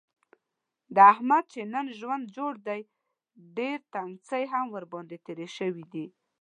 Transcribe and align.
د 0.95 0.97
احمد 1.13 1.43
چې 1.53 1.61
نن 1.73 1.85
ژوند 1.99 2.23
جوړ 2.37 2.53
دی، 2.67 2.81
ډېر 3.57 3.77
تنګڅۍ 3.93 4.43
هم 4.53 4.65
ورباندې 4.75 5.17
تېرې 5.25 5.47
شوي 5.57 5.85
دي. 5.93 6.05